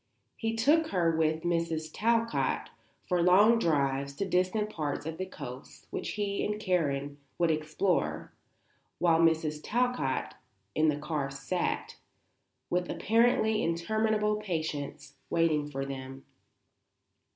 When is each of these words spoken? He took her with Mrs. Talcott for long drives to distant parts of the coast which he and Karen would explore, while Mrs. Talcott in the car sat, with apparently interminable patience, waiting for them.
He 0.35 0.55
took 0.55 0.87
her 0.87 1.15
with 1.15 1.43
Mrs. 1.43 1.91
Talcott 1.93 2.71
for 3.07 3.21
long 3.21 3.59
drives 3.59 4.15
to 4.15 4.27
distant 4.27 4.71
parts 4.71 5.05
of 5.05 5.19
the 5.19 5.27
coast 5.27 5.85
which 5.91 6.13
he 6.13 6.43
and 6.43 6.59
Karen 6.59 7.19
would 7.37 7.51
explore, 7.51 8.33
while 8.97 9.19
Mrs. 9.19 9.59
Talcott 9.63 10.33
in 10.73 10.89
the 10.89 10.97
car 10.97 11.29
sat, 11.29 11.97
with 12.67 12.89
apparently 12.89 13.61
interminable 13.61 14.37
patience, 14.37 15.17
waiting 15.29 15.69
for 15.69 15.85
them. 15.85 16.25